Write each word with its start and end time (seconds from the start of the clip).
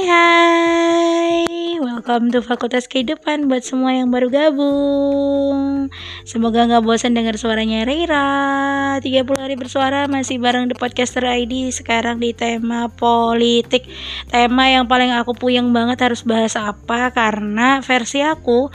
Hai 0.00 0.08
hai. 0.08 1.76
Welcome 1.76 2.32
to 2.32 2.40
Fakultas 2.40 2.88
Kehidupan 2.88 3.52
Buat 3.52 3.68
semua 3.68 3.92
yang 3.92 4.08
baru 4.08 4.32
gabung. 4.32 5.92
Semoga 6.24 6.64
gak 6.64 6.88
bosan 6.88 7.12
dengar 7.12 7.36
suaranya 7.36 7.84
Reira 7.84 8.96
30 9.04 9.28
hari 9.36 9.60
bersuara 9.60 10.08
Masih 10.08 10.40
bareng 10.40 10.72
The 10.72 10.76
Podcaster 10.80 11.20
ID 11.28 11.68
Sekarang 11.68 12.16
di 12.16 12.32
tema 12.32 12.88
politik. 12.88 13.92
Tema 14.32 14.72
yang 14.72 14.88
paling 14.88 15.12
aku 15.12 15.36
puyeng 15.36 15.68
banget 15.76 16.00
Harus 16.00 16.24
bahas 16.24 16.56
apa 16.56 17.12
Karena 17.12 17.84
versi 17.84 18.24
aku 18.24 18.72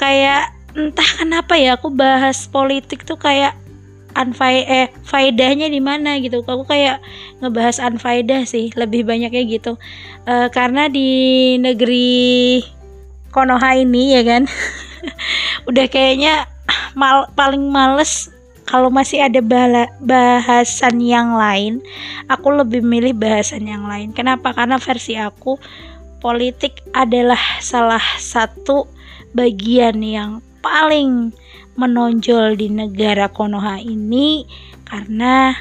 Kayak 0.00 0.56
entah 0.72 1.10
kenapa 1.20 1.60
ya 1.60 1.76
Aku 1.76 1.92
bahas 1.92 2.48
politik 2.48 3.04
tuh 3.04 3.20
kayak 3.20 3.60
anfai 4.14 4.64
eh 4.64 4.86
faedahnya 5.06 5.68
di 5.70 5.78
mana 5.82 6.18
gitu. 6.22 6.42
Aku 6.42 6.64
kayak 6.66 7.02
ngebahas 7.42 7.82
anfaedah 7.82 8.46
sih 8.48 8.70
lebih 8.74 9.06
banyaknya 9.06 9.42
gitu. 9.46 9.76
Uh, 10.24 10.48
karena 10.50 10.88
di 10.88 11.54
negeri 11.60 12.62
Konoha 13.34 13.74
ini 13.74 14.14
ya 14.14 14.22
kan 14.22 14.46
udah 15.68 15.86
kayaknya 15.90 16.46
mal 16.94 17.26
paling 17.34 17.66
males 17.66 18.30
kalau 18.64 18.88
masih 18.88 19.20
ada 19.20 19.42
bahasan 20.00 21.02
yang 21.02 21.36
lain 21.36 21.84
aku 22.30 22.48
lebih 22.54 22.80
milih 22.80 23.12
bahasan 23.12 23.68
yang 23.68 23.84
lain. 23.84 24.14
Kenapa? 24.14 24.54
Karena 24.56 24.80
versi 24.80 25.18
aku 25.18 25.58
politik 26.24 26.80
adalah 26.96 27.40
salah 27.60 28.00
satu 28.16 28.88
bagian 29.36 30.00
yang 30.00 30.30
paling 30.64 31.36
menonjol 31.76 32.56
di 32.56 32.72
negara 32.72 33.28
Konoha 33.28 33.76
ini 33.84 34.48
karena 34.88 35.52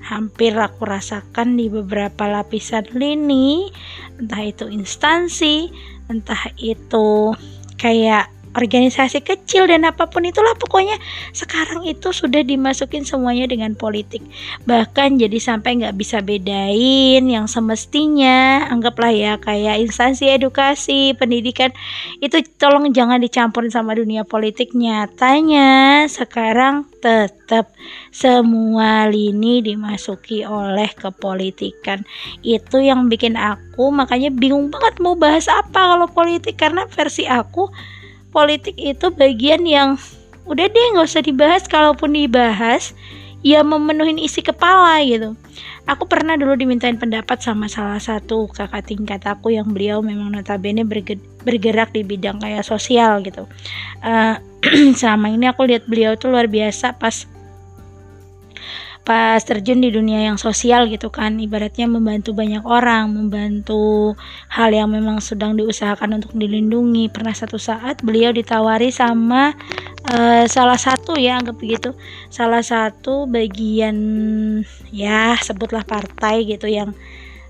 hampir 0.00 0.56
aku 0.56 0.88
rasakan 0.88 1.60
di 1.60 1.68
beberapa 1.68 2.24
lapisan 2.24 2.88
lini 2.96 3.68
entah 4.16 4.40
itu 4.40 4.70
instansi 4.70 5.68
entah 6.08 6.48
itu 6.56 7.34
kayak 7.76 8.32
organisasi 8.56 9.20
kecil 9.20 9.68
dan 9.68 9.84
apa 9.84 10.08
pun 10.08 10.24
itulah 10.24 10.56
pokoknya 10.56 10.96
sekarang 11.36 11.84
itu 11.84 12.10
sudah 12.10 12.40
dimasukin 12.40 13.04
semuanya 13.04 13.44
dengan 13.44 13.76
politik. 13.76 14.24
Bahkan 14.64 15.20
jadi 15.20 15.36
sampai 15.36 15.84
nggak 15.84 15.96
bisa 16.00 16.24
bedain 16.24 17.22
yang 17.28 17.44
semestinya. 17.46 18.66
Anggaplah 18.72 19.12
ya 19.12 19.32
kayak 19.36 19.84
instansi 19.84 20.32
edukasi 20.32 21.12
pendidikan. 21.14 21.70
Itu 22.24 22.40
tolong 22.56 22.90
jangan 22.96 23.20
dicampurin 23.20 23.68
sama 23.68 23.92
dunia 23.92 24.24
politik. 24.24 24.72
Nyatanya 24.72 26.08
sekarang 26.08 26.88
tetap 27.04 27.70
semua 28.10 29.06
lini 29.06 29.60
dimasuki 29.60 30.42
oleh 30.48 30.88
kepolitikan. 30.96 32.02
Itu 32.40 32.80
yang 32.80 33.12
bikin 33.12 33.36
aku 33.36 33.92
makanya 33.92 34.32
bingung 34.32 34.72
banget 34.72 34.96
mau 35.04 35.14
bahas 35.14 35.46
apa 35.46 35.94
kalau 35.94 36.08
politik. 36.08 36.56
Karena 36.56 36.88
versi 36.88 37.28
aku 37.28 37.68
politik 38.36 38.76
itu 38.76 39.08
bagian 39.16 39.64
yang 39.64 39.96
udah 40.44 40.68
deh 40.68 40.86
nggak 40.92 41.08
usah 41.08 41.24
dibahas. 41.24 41.64
Kalaupun 41.64 42.12
dibahas 42.12 42.92
ya 43.40 43.64
memenuhi 43.64 44.20
isi 44.20 44.44
kepala 44.44 45.00
gitu. 45.08 45.32
Aku 45.86 46.04
pernah 46.10 46.34
dulu 46.34 46.58
dimintain 46.58 46.98
pendapat 46.98 47.40
sama 47.40 47.70
salah 47.70 48.02
satu 48.02 48.50
kakak 48.50 48.90
tingkat 48.90 49.22
aku 49.22 49.54
yang 49.54 49.70
beliau 49.70 50.02
memang 50.02 50.34
notabene 50.34 50.82
bergerak 51.46 51.94
di 51.94 52.02
bidang 52.02 52.42
kayak 52.42 52.66
sosial 52.66 53.22
gitu. 53.24 53.48
Uh, 54.02 54.36
selama 55.00 55.30
ini 55.30 55.46
aku 55.46 55.64
lihat 55.64 55.86
beliau 55.86 56.18
tuh 56.18 56.34
luar 56.34 56.50
biasa 56.50 56.98
pas 56.98 57.30
pas 59.06 59.38
terjun 59.38 59.78
di 59.78 59.94
dunia 59.94 60.26
yang 60.26 60.34
sosial 60.34 60.90
gitu 60.90 61.14
kan. 61.14 61.38
Ibaratnya 61.38 61.86
membantu 61.86 62.34
banyak 62.34 62.66
orang 62.66 63.14
membantu 63.14 64.18
hal 64.50 64.74
yang 64.74 64.90
memang 64.90 65.22
sedang 65.22 65.54
diusahakan 65.54 66.18
untuk 66.18 66.34
dilindungi. 66.34 67.06
Pernah 67.14 67.30
satu 67.30 67.54
saat 67.54 68.02
beliau 68.02 68.34
ditawari 68.34 68.90
sama 68.90 69.54
uh, 70.10 70.44
salah 70.50 70.76
satu 70.76 71.14
ya 71.14 71.38
anggap 71.38 71.54
begitu. 71.54 71.94
Salah 72.34 72.66
satu 72.66 73.30
bagian 73.30 73.96
ya 74.90 75.38
sebutlah 75.38 75.86
partai 75.86 76.42
gitu 76.42 76.66
yang 76.66 76.90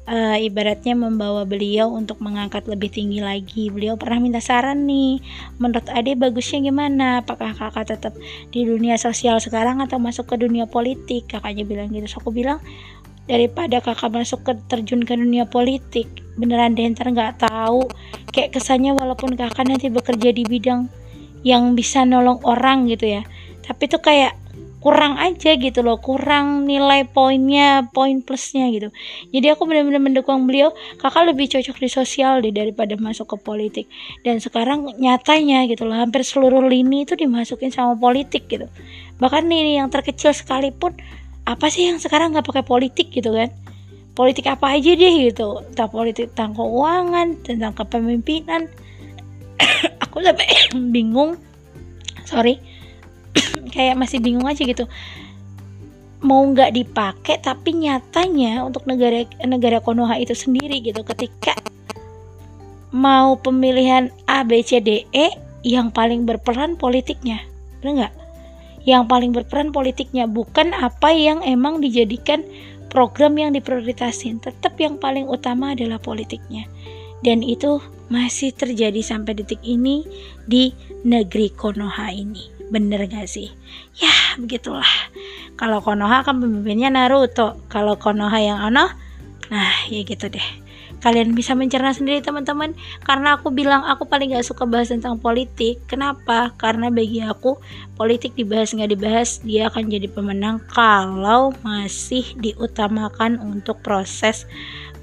uh, 0.07 0.39
ibaratnya 0.39 0.95
membawa 0.95 1.43
beliau 1.45 1.91
untuk 1.93 2.23
mengangkat 2.23 2.65
lebih 2.71 2.89
tinggi 2.89 3.21
lagi. 3.21 3.69
Beliau 3.69 3.99
pernah 3.99 4.23
minta 4.23 4.41
saran 4.41 4.87
nih, 4.87 5.21
menurut 5.59 5.87
Ade 5.93 6.15
bagusnya 6.15 6.63
gimana? 6.63 7.21
Apakah 7.23 7.53
kakak 7.53 7.93
tetap 7.93 8.15
di 8.55 8.65
dunia 8.65 8.97
sosial 8.97 9.43
sekarang 9.43 9.83
atau 9.83 9.99
masuk 9.99 10.31
ke 10.31 10.37
dunia 10.41 10.65
politik? 10.71 11.29
Kakaknya 11.31 11.67
bilang 11.67 11.93
gitu. 11.93 12.07
So, 12.07 12.23
aku 12.23 12.33
bilang 12.33 12.63
daripada 13.27 13.83
kakak 13.83 14.15
masuk 14.15 14.47
ke 14.47 14.53
terjun 14.71 15.03
ke 15.03 15.19
dunia 15.19 15.51
politik, 15.51 16.07
beneran 16.39 16.79
deh 16.79 16.87
ntar 16.95 17.11
nggak 17.11 17.43
tahu. 17.43 17.91
Kayak 18.31 18.57
kesannya 18.57 18.95
walaupun 18.95 19.35
kakak 19.35 19.67
nanti 19.67 19.91
bekerja 19.91 20.31
di 20.31 20.47
bidang 20.47 20.87
yang 21.47 21.75
bisa 21.79 22.03
nolong 22.03 22.43
orang 22.43 22.91
gitu 22.91 23.19
ya, 23.19 23.23
tapi 23.63 23.87
tuh 23.87 24.03
kayak 24.03 24.35
kurang 24.87 25.19
aja 25.19 25.59
gitu 25.59 25.83
loh 25.83 25.99
kurang 25.99 26.63
nilai 26.63 27.11
poinnya 27.11 27.91
poin 27.91 28.23
plusnya 28.23 28.71
gitu. 28.71 28.95
Jadi 29.35 29.51
aku 29.51 29.67
benar-benar 29.67 29.99
mendukung 29.99 30.47
beliau. 30.47 30.71
Kakak 31.03 31.27
lebih 31.27 31.51
cocok 31.51 31.75
di 31.83 31.91
sosial 31.91 32.39
deh 32.39 32.55
daripada 32.55 32.95
masuk 32.95 33.35
ke 33.35 33.37
politik. 33.43 33.91
Dan 34.23 34.39
sekarang 34.39 34.87
nyatanya 34.95 35.67
gitu 35.67 35.91
loh 35.91 35.99
hampir 35.99 36.23
seluruh 36.23 36.63
lini 36.63 37.03
itu 37.03 37.19
dimasukin 37.19 37.75
sama 37.75 37.99
politik 37.99 38.47
gitu. 38.47 38.71
Bahkan 39.19 39.51
ini 39.51 39.83
yang 39.83 39.91
terkecil 39.91 40.31
sekalipun 40.31 40.95
apa 41.51 41.67
sih 41.67 41.91
yang 41.91 41.99
sekarang 41.99 42.39
nggak 42.39 42.47
pakai 42.47 42.63
politik 42.63 43.11
gitu 43.11 43.35
kan? 43.35 43.51
Politik 44.15 44.47
apa 44.47 44.71
aja 44.71 44.95
deh 44.95 45.15
gitu. 45.27 45.67
Tentang 45.75 45.91
politik 45.91 46.31
tentang 46.31 46.55
keuangan 46.55 47.35
tentang 47.43 47.75
kepemimpinan. 47.75 48.71
Aku 50.07 50.23
sampai 50.23 50.47
bingung. 50.95 51.35
Sorry 52.23 52.76
kayak 53.71 53.99
masih 53.99 54.19
bingung 54.23 54.47
aja 54.47 54.63
gitu. 54.63 54.85
Mau 56.25 56.43
nggak 56.49 56.73
dipakai 56.75 57.39
tapi 57.45 57.77
nyatanya 57.77 58.65
untuk 58.65 58.89
negara 58.89 59.29
negara 59.45 59.79
Konoha 59.85 60.17
itu 60.17 60.33
sendiri 60.33 60.81
gitu. 60.81 61.05
Ketika 61.05 61.55
mau 62.95 63.37
pemilihan 63.37 64.09
A 64.25 64.43
B 64.43 64.65
C 64.65 64.81
D 64.81 65.05
E 65.13 65.31
yang 65.67 65.93
paling 65.93 66.25
berperan 66.25 66.79
politiknya. 66.79 67.43
Benar 67.83 67.93
nggak? 67.93 68.15
Yang 68.87 69.05
paling 69.11 69.31
berperan 69.35 69.69
politiknya 69.75 70.31
bukan 70.31 70.71
apa 70.73 71.11
yang 71.11 71.43
emang 71.43 71.83
dijadikan 71.83 72.47
program 72.89 73.35
yang 73.37 73.51
diprioritasin. 73.53 74.39
Tetap 74.39 74.79
yang 74.79 74.97
paling 74.97 75.27
utama 75.27 75.75
adalah 75.75 75.99
politiknya 75.99 76.71
dan 77.25 77.41
itu 77.41 77.81
masih 78.07 78.55
terjadi 78.55 79.03
sampai 79.03 79.35
detik 79.35 79.59
ini 79.67 80.07
di 80.47 80.71
negeri 81.03 81.51
Konoha 81.51 82.13
ini. 82.15 82.51
Bener 82.67 83.07
gak 83.07 83.31
sih? 83.31 83.51
Ya 83.99 84.15
begitulah. 84.39 84.87
Kalau 85.55 85.83
Konoha 85.83 86.27
kan 86.27 86.43
pemimpinnya 86.43 86.91
Naruto. 86.91 87.63
Kalau 87.71 87.99
Konoha 87.99 88.39
yang 88.43 88.59
Ono 88.71 88.87
nah 89.47 89.75
ya 89.87 90.03
gitu 90.03 90.27
deh. 90.27 90.49
Kalian 90.97 91.39
bisa 91.39 91.55
mencerna 91.55 91.95
sendiri 91.95 92.19
teman-teman. 92.19 92.75
Karena 93.07 93.39
aku 93.39 93.55
bilang 93.55 93.87
aku 93.87 94.11
paling 94.11 94.35
gak 94.35 94.47
suka 94.47 94.67
bahas 94.67 94.91
tentang 94.91 95.23
politik. 95.23 95.79
Kenapa? 95.87 96.51
Karena 96.59 96.91
bagi 96.91 97.23
aku 97.23 97.59
politik 97.97 98.37
dibahas 98.37 98.77
nggak 98.77 98.93
dibahas 98.93 99.41
dia 99.41 99.73
akan 99.73 99.89
jadi 99.89 100.13
pemenang 100.13 100.61
kalau 100.69 101.57
masih 101.65 102.29
diutamakan 102.37 103.41
untuk 103.41 103.81
proses 103.81 104.45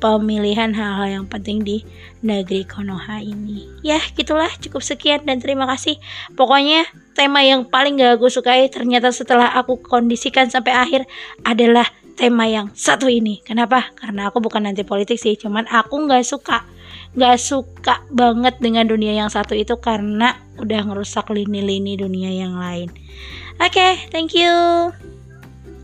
pemilihan 0.03 0.75
hal-hal 0.75 1.23
yang 1.23 1.25
penting 1.31 1.63
di 1.63 1.87
negeri 2.19 2.67
Konoha 2.67 3.23
ini. 3.23 3.71
Ya, 3.87 4.03
gitulah 4.19 4.51
cukup 4.59 4.83
sekian 4.83 5.23
dan 5.23 5.39
terima 5.39 5.63
kasih. 5.71 5.95
Pokoknya 6.35 6.83
tema 7.15 7.39
yang 7.39 7.63
paling 7.71 7.95
gak 7.95 8.19
aku 8.19 8.27
sukai 8.27 8.67
ternyata 8.67 9.15
setelah 9.15 9.55
aku 9.55 9.79
kondisikan 9.79 10.51
sampai 10.51 10.75
akhir 10.75 11.01
adalah 11.47 11.87
tema 12.19 12.51
yang 12.51 12.67
satu 12.75 13.07
ini. 13.07 13.39
Kenapa? 13.47 13.95
Karena 13.95 14.27
aku 14.27 14.43
bukan 14.43 14.67
anti 14.67 14.83
politik 14.83 15.15
sih, 15.15 15.39
cuman 15.39 15.63
aku 15.71 16.03
nggak 16.03 16.27
suka 16.27 16.67
nggak 17.13 17.37
suka 17.37 18.01
banget 18.09 18.57
dengan 18.57 18.89
dunia 18.89 19.13
yang 19.13 19.29
satu 19.29 19.53
itu 19.53 19.77
karena 19.77 20.33
udah 20.57 20.81
ngerusak 20.81 21.29
lini-lini 21.29 21.93
dunia 21.93 22.29
yang 22.33 22.57
lain. 22.57 22.89
Oke, 23.61 23.77
okay, 23.77 23.93
thank 24.09 24.33
you. 24.33 24.89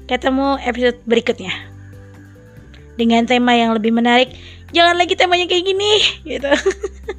Ketemu 0.09 0.57
episode 0.65 0.97
berikutnya 1.05 1.68
dengan 2.99 3.23
tema 3.23 3.55
yang 3.55 3.71
lebih 3.71 3.95
menarik. 3.95 4.35
Jangan 4.75 4.99
lagi 4.99 5.15
temanya 5.15 5.47
kayak 5.47 5.65
gini 5.65 5.91
gitu 6.27 6.51